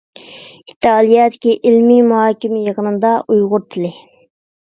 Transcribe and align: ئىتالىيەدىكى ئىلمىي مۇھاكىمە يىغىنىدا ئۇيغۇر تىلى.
ئىتالىيەدىكى 0.71 1.53
ئىلمىي 1.71 2.01
مۇھاكىمە 2.11 2.61
يىغىنىدا 2.69 3.13
ئۇيغۇر 3.35 3.67
تىلى. 3.77 3.93